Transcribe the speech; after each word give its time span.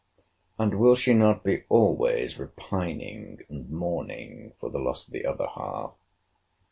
And 0.57 0.79
will 0.79 0.95
she 0.95 1.13
not 1.13 1.43
be 1.43 1.61
always 1.69 2.39
repining 2.39 3.41
and 3.49 3.69
mourning 3.69 4.51
for 4.57 4.71
the 4.71 4.79
loss 4.79 5.05
of 5.05 5.13
the 5.13 5.27
other 5.27 5.45
half? 5.53 5.93